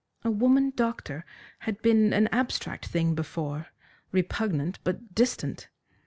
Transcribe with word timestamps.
A 0.23 0.31
woman 0.31 0.73
doctor 0.75 1.25
had 1.59 1.79
been 1.83 2.11
an 2.11 2.27
abstract 2.31 2.87
thing 2.87 3.13
before, 3.13 3.67
repugnant 4.11 4.79
but 4.83 5.13
distant. 5.13 5.67